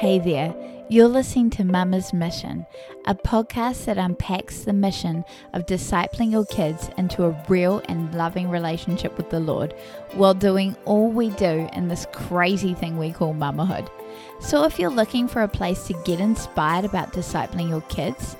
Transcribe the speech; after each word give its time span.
Hey 0.00 0.18
there, 0.18 0.54
you're 0.88 1.08
listening 1.08 1.50
to 1.50 1.62
Mama's 1.62 2.14
Mission, 2.14 2.64
a 3.04 3.14
podcast 3.14 3.84
that 3.84 3.98
unpacks 3.98 4.60
the 4.60 4.72
mission 4.72 5.26
of 5.52 5.66
discipling 5.66 6.32
your 6.32 6.46
kids 6.46 6.88
into 6.96 7.26
a 7.26 7.44
real 7.50 7.82
and 7.86 8.14
loving 8.14 8.48
relationship 8.48 9.14
with 9.18 9.28
the 9.28 9.40
Lord 9.40 9.74
while 10.12 10.32
doing 10.32 10.74
all 10.86 11.10
we 11.12 11.28
do 11.28 11.68
in 11.74 11.88
this 11.88 12.06
crazy 12.14 12.72
thing 12.72 12.96
we 12.96 13.12
call 13.12 13.34
mamahood. 13.34 13.90
So, 14.40 14.64
if 14.64 14.78
you're 14.78 14.88
looking 14.88 15.28
for 15.28 15.42
a 15.42 15.48
place 15.48 15.86
to 15.88 16.02
get 16.06 16.18
inspired 16.18 16.86
about 16.86 17.12
discipling 17.12 17.68
your 17.68 17.82
kids, 17.82 18.36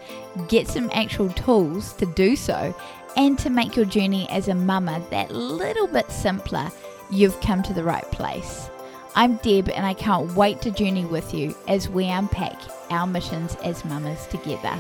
get 0.49 0.67
some 0.67 0.89
actual 0.95 1.29
tools 1.29 1.93
to 1.99 2.07
do 2.07 2.37
so, 2.37 2.75
and 3.19 3.39
to 3.39 3.51
make 3.51 3.77
your 3.77 3.85
journey 3.85 4.27
as 4.31 4.49
a 4.49 4.55
mama 4.55 5.05
that 5.11 5.31
little 5.31 5.89
bit 5.89 6.11
simpler, 6.11 6.71
you've 7.11 7.39
come 7.43 7.63
to 7.65 7.75
the 7.75 7.85
right 7.85 8.11
place. 8.13 8.71
I'm 9.17 9.37
Deb, 9.39 9.69
and 9.71 9.85
I 9.85 9.93
can't 9.93 10.35
wait 10.35 10.63
to 10.63 10.71
journey 10.71 11.05
with 11.05 11.35
you 11.35 11.55
as 11.67 11.89
we 11.89 12.07
unpack 12.07 12.57
our 12.91 13.09
missions 13.09 13.57
as 13.57 13.85
mamas 13.85 14.27
together. 14.29 14.71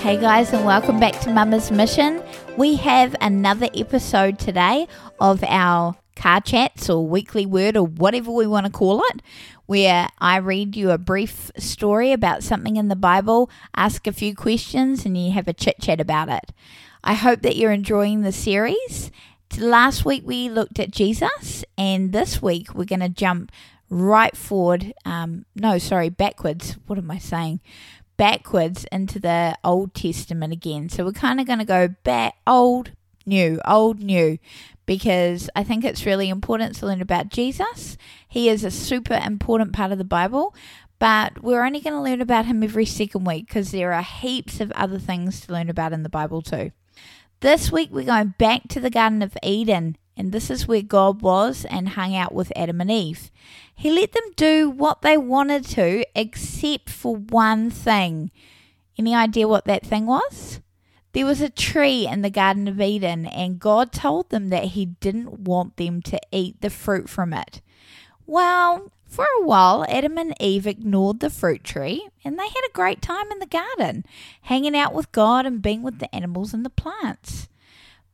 Hey 0.00 0.18
guys, 0.20 0.52
and 0.52 0.66
welcome 0.66 0.98
back 0.98 1.20
to 1.20 1.30
Mama's 1.30 1.70
Mission. 1.70 2.20
We 2.56 2.74
have 2.76 3.14
another 3.20 3.68
episode 3.74 4.40
today 4.40 4.88
of 5.20 5.44
our 5.44 5.96
car 6.16 6.40
chats 6.40 6.90
or 6.90 7.06
weekly 7.06 7.46
word 7.46 7.76
or 7.76 7.86
whatever 7.86 8.32
we 8.32 8.46
want 8.48 8.66
to 8.66 8.72
call 8.72 9.02
it, 9.10 9.22
where 9.66 10.08
I 10.18 10.38
read 10.38 10.76
you 10.76 10.90
a 10.90 10.98
brief 10.98 11.52
story 11.56 12.10
about 12.12 12.42
something 12.42 12.76
in 12.76 12.88
the 12.88 12.96
Bible, 12.96 13.48
ask 13.76 14.06
a 14.08 14.12
few 14.12 14.34
questions, 14.34 15.06
and 15.06 15.16
you 15.16 15.30
have 15.32 15.46
a 15.46 15.52
chit 15.52 15.76
chat 15.80 16.00
about 16.00 16.28
it. 16.28 16.52
I 17.06 17.12
hope 17.12 17.42
that 17.42 17.56
you're 17.56 17.70
enjoying 17.70 18.22
the 18.22 18.32
series. 18.32 19.10
Last 19.58 20.06
week 20.06 20.22
we 20.24 20.48
looked 20.48 20.78
at 20.78 20.90
Jesus, 20.90 21.62
and 21.76 22.14
this 22.14 22.40
week 22.40 22.74
we're 22.74 22.86
going 22.86 23.00
to 23.00 23.10
jump 23.10 23.52
right 23.90 24.34
forward. 24.34 24.94
Um, 25.04 25.44
no, 25.54 25.76
sorry, 25.76 26.08
backwards. 26.08 26.78
What 26.86 26.98
am 26.98 27.10
I 27.10 27.18
saying? 27.18 27.60
Backwards 28.16 28.86
into 28.90 29.20
the 29.20 29.54
Old 29.62 29.92
Testament 29.92 30.54
again. 30.54 30.88
So 30.88 31.04
we're 31.04 31.12
kind 31.12 31.40
of 31.40 31.46
going 31.46 31.58
to 31.58 31.66
go 31.66 31.88
back, 32.04 32.36
old, 32.46 32.92
new, 33.26 33.60
old, 33.68 34.02
new, 34.02 34.38
because 34.86 35.50
I 35.54 35.62
think 35.62 35.84
it's 35.84 36.06
really 36.06 36.30
important 36.30 36.74
to 36.76 36.86
learn 36.86 37.02
about 37.02 37.28
Jesus. 37.28 37.98
He 38.26 38.48
is 38.48 38.64
a 38.64 38.70
super 38.70 39.20
important 39.22 39.74
part 39.74 39.92
of 39.92 39.98
the 39.98 40.04
Bible, 40.04 40.54
but 40.98 41.42
we're 41.42 41.66
only 41.66 41.80
going 41.80 41.92
to 41.92 42.00
learn 42.00 42.22
about 42.22 42.46
him 42.46 42.62
every 42.62 42.86
second 42.86 43.24
week 43.26 43.48
because 43.48 43.72
there 43.72 43.92
are 43.92 44.02
heaps 44.02 44.58
of 44.58 44.72
other 44.72 44.98
things 44.98 45.42
to 45.42 45.52
learn 45.52 45.68
about 45.68 45.92
in 45.92 46.02
the 46.02 46.08
Bible 46.08 46.40
too. 46.40 46.70
This 47.40 47.70
week 47.70 47.90
we're 47.92 48.04
going 48.04 48.34
back 48.38 48.68
to 48.68 48.80
the 48.80 48.90
Garden 48.90 49.22
of 49.22 49.36
Eden, 49.42 49.96
and 50.16 50.32
this 50.32 50.50
is 50.50 50.66
where 50.66 50.82
God 50.82 51.22
was 51.22 51.64
and 51.66 51.90
hung 51.90 52.16
out 52.16 52.34
with 52.34 52.52
Adam 52.56 52.80
and 52.80 52.90
Eve. 52.90 53.30
He 53.74 53.90
let 53.90 54.12
them 54.12 54.24
do 54.36 54.70
what 54.70 55.02
they 55.02 55.16
wanted 55.16 55.64
to, 55.66 56.06
except 56.14 56.88
for 56.88 57.16
one 57.16 57.70
thing. 57.70 58.30
Any 58.96 59.14
idea 59.14 59.48
what 59.48 59.64
that 59.66 59.84
thing 59.84 60.06
was? 60.06 60.60
There 61.12 61.26
was 61.26 61.40
a 61.40 61.50
tree 61.50 62.06
in 62.06 62.22
the 62.22 62.30
Garden 62.30 62.66
of 62.66 62.80
Eden, 62.80 63.26
and 63.26 63.60
God 63.60 63.92
told 63.92 64.30
them 64.30 64.48
that 64.48 64.64
He 64.64 64.86
didn't 64.86 65.40
want 65.40 65.76
them 65.76 66.02
to 66.02 66.18
eat 66.32 66.60
the 66.60 66.70
fruit 66.70 67.08
from 67.08 67.32
it. 67.32 67.60
Well, 68.26 68.90
for 69.14 69.26
a 69.40 69.44
while, 69.44 69.86
Adam 69.88 70.18
and 70.18 70.34
Eve 70.40 70.66
ignored 70.66 71.20
the 71.20 71.30
fruit 71.30 71.62
tree 71.62 72.08
and 72.24 72.36
they 72.36 72.48
had 72.48 72.68
a 72.68 72.72
great 72.72 73.00
time 73.00 73.30
in 73.30 73.38
the 73.38 73.46
garden, 73.46 74.04
hanging 74.42 74.76
out 74.76 74.92
with 74.92 75.12
God 75.12 75.46
and 75.46 75.62
being 75.62 75.82
with 75.82 76.00
the 76.00 76.12
animals 76.12 76.52
and 76.52 76.64
the 76.64 76.70
plants. 76.70 77.48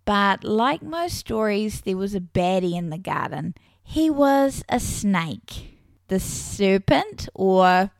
But 0.05 0.45
like 0.45 0.83
most 0.83 1.17
stories, 1.17 1.81
there 1.81 1.97
was 1.97 2.15
a 2.15 2.21
baddie 2.21 2.77
in 2.77 2.91
the 2.91 2.99
garden. 2.99 3.55
He 3.83 4.11
was 4.11 4.63
a 4.69 4.79
snake, 4.79 5.79
the 6.09 6.21
serpent 6.21 7.29
or 7.35 7.91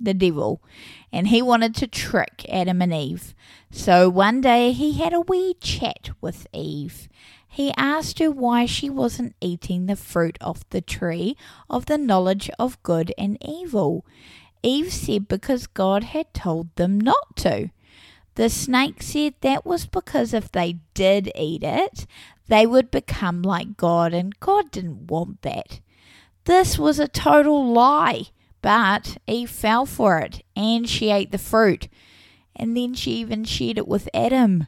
the 0.00 0.14
devil, 0.14 0.62
and 1.12 1.28
he 1.28 1.42
wanted 1.42 1.74
to 1.76 1.86
trick 1.86 2.44
Adam 2.48 2.82
and 2.82 2.92
Eve. 2.92 3.34
So 3.70 4.08
one 4.08 4.40
day 4.40 4.72
he 4.72 4.92
had 4.98 5.12
a 5.12 5.20
wee 5.20 5.54
chat 5.60 6.10
with 6.20 6.46
Eve 6.52 7.08
he 7.50 7.72
asked 7.76 8.18
her 8.18 8.30
why 8.30 8.66
she 8.66 8.88
wasn't 8.90 9.34
eating 9.40 9.86
the 9.86 9.96
fruit 9.96 10.38
off 10.40 10.68
the 10.68 10.80
tree 10.80 11.36
of 11.68 11.86
the 11.86 11.98
knowledge 11.98 12.50
of 12.58 12.80
good 12.82 13.12
and 13.16 13.38
evil. 13.44 14.06
Eve 14.62 14.92
said 14.92 15.28
because 15.28 15.66
God 15.66 16.04
had 16.04 16.32
told 16.34 16.74
them 16.76 17.00
not 17.00 17.36
to. 17.36 17.70
The 18.34 18.48
snake 18.48 19.02
said 19.02 19.34
that 19.40 19.66
was 19.66 19.86
because 19.86 20.32
if 20.32 20.52
they 20.52 20.76
did 20.94 21.32
eat 21.34 21.64
it, 21.64 22.06
they 22.46 22.66
would 22.66 22.90
become 22.90 23.42
like 23.42 23.76
God, 23.76 24.14
and 24.14 24.38
God 24.38 24.70
didn't 24.70 25.08
want 25.08 25.42
that. 25.42 25.80
This 26.44 26.78
was 26.78 26.98
a 26.98 27.08
total 27.08 27.72
lie, 27.72 28.26
but 28.62 29.18
Eve 29.26 29.50
fell 29.50 29.86
for 29.86 30.18
it 30.18 30.42
and 30.56 30.88
she 30.88 31.10
ate 31.10 31.30
the 31.30 31.38
fruit. 31.38 31.88
And 32.56 32.76
then 32.76 32.94
she 32.94 33.12
even 33.12 33.44
shared 33.44 33.78
it 33.78 33.86
with 33.86 34.08
Adam. 34.12 34.66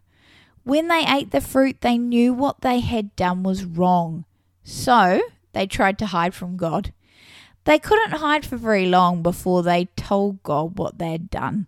When 0.63 0.89
they 0.89 1.05
ate 1.07 1.33
the 1.33 1.41
fruit, 1.41 1.81
they 1.81 1.99
knew 1.99 2.33
what 2.33 2.61
they 2.61 2.81
had 2.81 3.17
done 3.17 3.43
was 3.43 3.65
wrong. 3.65 4.25
So 4.63 5.21
they 5.53 5.67
tried 5.67 5.99
to 5.99 6.07
hide 6.07 6.35
from 6.35 6.57
God. 6.57 6.93
They 7.65 7.79
couldn't 7.79 8.19
hide 8.19 8.47
for 8.47 8.57
very 8.57 8.87
long 8.87 9.23
before 9.23 9.63
they 9.63 9.87
told 9.97 10.43
God 10.43 10.79
what 10.79 10.99
they 10.99 11.13
had 11.13 11.31
done. 11.31 11.67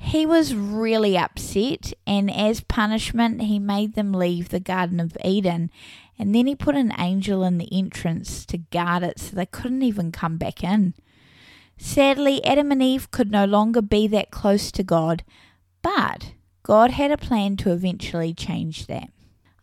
He 0.00 0.24
was 0.24 0.54
really 0.54 1.18
upset, 1.18 1.92
and 2.06 2.30
as 2.30 2.60
punishment, 2.60 3.42
he 3.42 3.58
made 3.58 3.94
them 3.94 4.12
leave 4.12 4.48
the 4.48 4.60
Garden 4.60 5.00
of 5.00 5.16
Eden. 5.24 5.70
And 6.18 6.34
then 6.34 6.46
he 6.46 6.54
put 6.54 6.76
an 6.76 6.92
angel 6.98 7.42
in 7.42 7.58
the 7.58 7.68
entrance 7.72 8.46
to 8.46 8.58
guard 8.58 9.02
it 9.02 9.18
so 9.18 9.34
they 9.34 9.46
couldn't 9.46 9.82
even 9.82 10.12
come 10.12 10.36
back 10.36 10.62
in. 10.62 10.94
Sadly, 11.78 12.44
Adam 12.44 12.72
and 12.72 12.82
Eve 12.82 13.10
could 13.10 13.30
no 13.30 13.44
longer 13.44 13.80
be 13.80 14.06
that 14.08 14.30
close 14.30 14.72
to 14.72 14.82
God, 14.82 15.22
but 15.80 16.32
God 16.64 16.90
had 16.90 17.12
a 17.12 17.16
plan 17.16 17.56
to 17.58 17.72
eventually 17.72 18.34
change 18.34 18.86
that. 18.88 19.10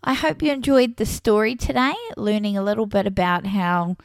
I 0.02 0.14
hope 0.14 0.42
you 0.42 0.52
enjoyed 0.52 0.96
the 0.96 1.06
story 1.06 1.56
today, 1.56 1.94
learning 2.16 2.58
a 2.58 2.64
little 2.64 2.86
bit 2.86 3.06
about 3.06 3.48
how 3.48 3.98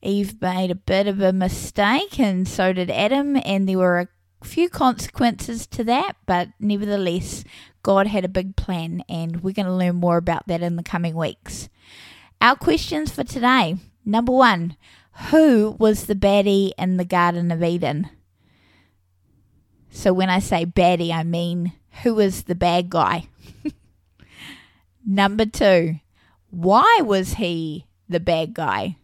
Eve 0.00 0.40
made 0.40 0.70
a 0.70 0.76
bit 0.76 1.06
of 1.06 1.20
a 1.20 1.32
mistake, 1.32 2.20
and 2.20 2.46
so 2.46 2.72
did 2.72 2.90
Adam, 2.90 3.36
and 3.44 3.68
there 3.68 3.78
were 3.78 4.08
a 4.40 4.44
few 4.44 4.68
consequences 4.68 5.66
to 5.66 5.82
that, 5.84 6.16
but 6.26 6.48
nevertheless, 6.60 7.44
God 7.82 8.06
had 8.06 8.24
a 8.24 8.28
big 8.28 8.54
plan, 8.54 9.02
and 9.08 9.42
we're 9.42 9.54
going 9.54 9.66
to 9.66 9.72
learn 9.72 9.96
more 9.96 10.18
about 10.18 10.46
that 10.46 10.62
in 10.62 10.76
the 10.76 10.82
coming 10.82 11.14
weeks. 11.14 11.68
Our 12.40 12.54
questions 12.54 13.12
for 13.12 13.24
today 13.24 13.76
number 14.04 14.32
one, 14.32 14.76
who 15.30 15.76
was 15.78 16.06
the 16.06 16.14
baddie 16.14 16.72
in 16.78 16.96
the 16.96 17.04
Garden 17.04 17.50
of 17.50 17.62
Eden? 17.62 18.08
So 19.90 20.12
when 20.12 20.30
I 20.30 20.38
say 20.38 20.64
baddie, 20.64 21.12
I 21.12 21.24
mean 21.24 21.72
who 22.02 22.14
was 22.14 22.44
the 22.44 22.54
bad 22.54 22.90
guy? 22.90 23.28
Number 25.06 25.46
two, 25.46 25.96
why 26.50 27.00
was 27.02 27.34
he 27.34 27.86
the 28.08 28.20
bad 28.20 28.54
guy? 28.54 28.96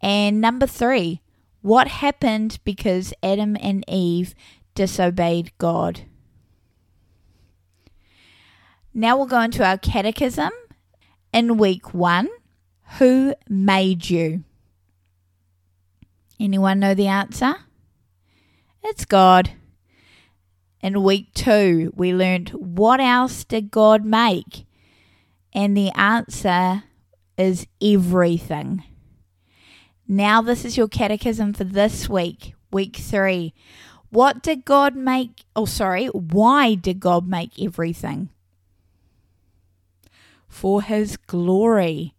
And 0.00 0.40
number 0.40 0.66
three, 0.66 1.22
what 1.62 1.88
happened 1.88 2.58
because 2.62 3.14
Adam 3.22 3.56
and 3.58 3.84
Eve 3.88 4.34
disobeyed 4.74 5.52
God? 5.56 6.02
Now 8.92 9.16
we'll 9.16 9.26
go 9.26 9.40
into 9.40 9.64
our 9.64 9.78
catechism. 9.78 10.52
In 11.32 11.56
week 11.56 11.94
one, 11.94 12.28
who 12.98 13.34
made 13.48 14.08
you? 14.08 14.44
Anyone 16.38 16.80
know 16.80 16.94
the 16.94 17.08
answer? 17.08 17.54
It's 18.82 19.04
God. 19.04 19.52
In 20.80 21.02
week 21.02 21.32
two, 21.32 21.92
we 21.96 22.12
learned 22.12 22.50
what 22.50 23.00
else 23.00 23.44
did 23.44 23.70
God 23.70 24.04
make? 24.04 24.66
And 25.54 25.76
the 25.76 25.90
answer 25.92 26.84
is 27.38 27.66
everything. 27.80 28.84
Now, 30.06 30.42
this 30.42 30.64
is 30.64 30.76
your 30.76 30.88
catechism 30.88 31.54
for 31.54 31.64
this 31.64 32.08
week, 32.08 32.54
week 32.70 32.96
three. 32.96 33.54
What 34.10 34.42
did 34.42 34.64
God 34.64 34.94
make? 34.94 35.44
Oh, 35.56 35.64
sorry. 35.64 36.06
Why 36.08 36.74
did 36.74 37.00
God 37.00 37.26
make 37.26 37.60
everything? 37.60 38.28
For 40.46 40.82
His 40.82 41.16
glory. 41.16 42.13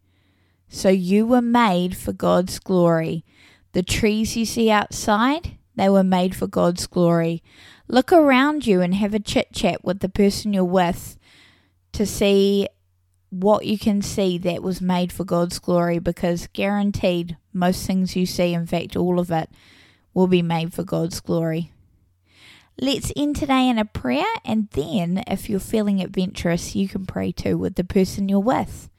So 0.75 0.89
you 0.89 1.25
were 1.25 1.41
made 1.41 1.95
for 1.95 2.11
God's 2.11 2.59
glory. 2.59 3.23
The 3.71 3.81
trees 3.81 4.35
you 4.35 4.43
see 4.43 4.69
outside, 4.69 5.57
they 5.77 5.87
were 5.87 6.03
made 6.03 6.35
for 6.35 6.47
God's 6.47 6.85
glory. 6.85 7.41
Look 7.87 8.11
around 8.11 8.67
you 8.67 8.81
and 8.81 8.93
have 8.93 9.13
a 9.13 9.19
chit 9.19 9.53
chat 9.53 9.85
with 9.85 10.01
the 10.01 10.09
person 10.09 10.51
you're 10.51 10.65
with 10.65 11.17
to 11.93 12.05
see 12.05 12.67
what 13.29 13.65
you 13.65 13.79
can 13.79 14.01
see 14.01 14.37
that 14.39 14.61
was 14.61 14.81
made 14.81 15.13
for 15.13 15.23
God's 15.23 15.59
glory 15.59 15.97
because 15.97 16.49
guaranteed 16.51 17.37
most 17.53 17.87
things 17.87 18.17
you 18.17 18.25
see, 18.25 18.53
in 18.53 18.67
fact, 18.67 18.97
all 18.97 19.17
of 19.17 19.31
it, 19.31 19.49
will 20.13 20.27
be 20.27 20.41
made 20.41 20.73
for 20.73 20.83
God's 20.83 21.21
glory. 21.21 21.71
Let's 22.77 23.13
end 23.15 23.37
today 23.37 23.69
in 23.69 23.77
a 23.77 23.85
prayer, 23.85 24.25
and 24.43 24.67
then, 24.71 25.23
if 25.25 25.49
you're 25.49 25.61
feeling 25.61 26.01
adventurous, 26.01 26.75
you 26.75 26.89
can 26.89 27.05
pray 27.05 27.31
too 27.31 27.57
with 27.57 27.75
the 27.75 27.85
person 27.85 28.27
you're 28.27 28.39
with. 28.39 28.89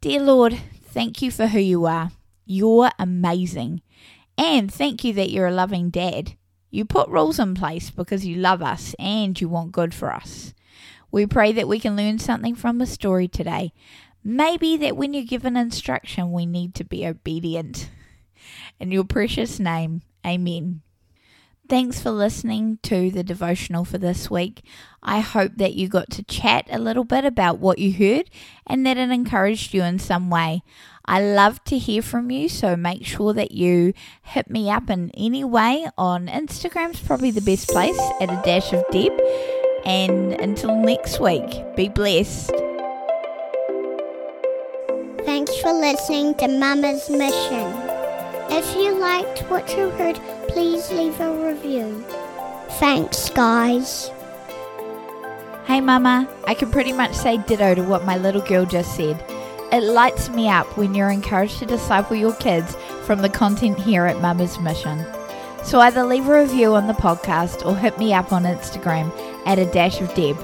Dear 0.00 0.22
Lord, 0.22 0.58
thank 0.90 1.22
you 1.22 1.30
for 1.30 1.48
who 1.48 1.58
you 1.58 1.86
are. 1.86 2.12
You're 2.44 2.90
amazing. 2.98 3.82
And 4.36 4.72
thank 4.72 5.04
you 5.04 5.12
that 5.14 5.30
you're 5.30 5.46
a 5.46 5.52
loving 5.52 5.90
dad. 5.90 6.36
You 6.70 6.84
put 6.84 7.08
rules 7.08 7.38
in 7.38 7.54
place 7.54 7.90
because 7.90 8.26
you 8.26 8.36
love 8.36 8.62
us 8.62 8.94
and 8.98 9.40
you 9.40 9.48
want 9.48 9.72
good 9.72 9.92
for 9.94 10.12
us. 10.12 10.54
We 11.10 11.26
pray 11.26 11.52
that 11.52 11.68
we 11.68 11.80
can 11.80 11.96
learn 11.96 12.18
something 12.18 12.54
from 12.54 12.78
the 12.78 12.86
story 12.86 13.28
today. 13.28 13.72
Maybe 14.22 14.76
that 14.76 14.96
when 14.96 15.14
you 15.14 15.24
give 15.24 15.44
an 15.44 15.56
instruction, 15.56 16.32
we 16.32 16.46
need 16.46 16.74
to 16.76 16.84
be 16.84 17.06
obedient. 17.06 17.90
In 18.78 18.92
your 18.92 19.04
precious 19.04 19.58
name, 19.58 20.02
amen. 20.26 20.82
Thanks 21.70 22.00
for 22.00 22.10
listening 22.10 22.80
to 22.82 23.12
the 23.12 23.22
devotional 23.22 23.84
for 23.84 23.96
this 23.96 24.28
week. 24.28 24.64
I 25.04 25.20
hope 25.20 25.52
that 25.58 25.74
you 25.74 25.86
got 25.86 26.10
to 26.10 26.24
chat 26.24 26.66
a 26.68 26.80
little 26.80 27.04
bit 27.04 27.24
about 27.24 27.60
what 27.60 27.78
you 27.78 27.92
heard 27.92 28.28
and 28.66 28.84
that 28.84 28.96
it 28.96 29.08
encouraged 29.08 29.72
you 29.72 29.84
in 29.84 30.00
some 30.00 30.30
way. 30.30 30.64
I 31.04 31.22
love 31.22 31.62
to 31.66 31.78
hear 31.78 32.02
from 32.02 32.32
you, 32.32 32.48
so 32.48 32.74
make 32.74 33.06
sure 33.06 33.32
that 33.34 33.52
you 33.52 33.94
hit 34.20 34.50
me 34.50 34.68
up 34.68 34.90
in 34.90 35.12
any 35.14 35.44
way 35.44 35.86
on 35.96 36.26
Instagram's 36.26 36.98
probably 36.98 37.30
the 37.30 37.40
best 37.40 37.68
place 37.68 38.00
at 38.20 38.30
a 38.30 38.42
dash 38.44 38.72
of 38.72 38.84
Deb. 38.90 39.12
And 39.84 40.32
until 40.40 40.74
next 40.74 41.20
week, 41.20 41.64
be 41.76 41.88
blessed. 41.88 42.50
Thanks 45.24 45.56
for 45.58 45.72
listening 45.72 46.34
to 46.34 46.48
Mama's 46.48 47.08
Mission. 47.08 47.79
If 48.52 48.74
you 48.74 48.98
liked 48.98 49.40
what 49.48 49.70
you 49.76 49.90
heard, 49.90 50.16
please 50.48 50.90
leave 50.90 51.20
a 51.20 51.46
review. 51.46 52.04
Thanks, 52.80 53.30
guys. 53.30 54.10
Hey, 55.66 55.80
Mama, 55.80 56.28
I 56.48 56.54
can 56.54 56.70
pretty 56.70 56.92
much 56.92 57.14
say 57.14 57.38
ditto 57.38 57.76
to 57.76 57.82
what 57.82 58.04
my 58.04 58.16
little 58.16 58.40
girl 58.40 58.64
just 58.64 58.96
said. 58.96 59.24
It 59.72 59.84
lights 59.84 60.30
me 60.30 60.48
up 60.48 60.66
when 60.76 60.96
you're 60.96 61.10
encouraged 61.10 61.60
to 61.60 61.66
disciple 61.66 62.16
your 62.16 62.34
kids 62.34 62.76
from 63.04 63.22
the 63.22 63.28
content 63.28 63.78
here 63.78 64.04
at 64.06 64.20
Mama's 64.20 64.58
Mission. 64.58 65.06
So 65.62 65.78
either 65.78 66.02
leave 66.02 66.26
a 66.26 66.40
review 66.40 66.74
on 66.74 66.88
the 66.88 66.92
podcast 66.92 67.64
or 67.64 67.76
hit 67.76 67.98
me 67.98 68.12
up 68.12 68.32
on 68.32 68.42
Instagram 68.42 69.12
at 69.46 69.60
a 69.60 69.66
dash 69.66 70.00
of 70.00 70.12
Deb. 70.14 70.36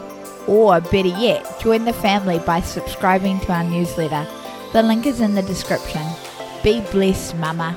Or 0.47 0.81
better 0.81 1.09
yet, 1.09 1.59
join 1.59 1.85
the 1.85 1.93
family 1.93 2.39
by 2.39 2.61
subscribing 2.61 3.41
to 3.41 3.53
our 3.53 3.65
newsletter. 3.65 4.29
The 4.73 4.83
link 4.85 5.07
is 5.07 5.21
in 5.21 5.35
the 5.35 5.43
description. 5.43 6.07
Be 6.63 6.83
blessed, 6.93 7.35
Mama. 7.37 7.77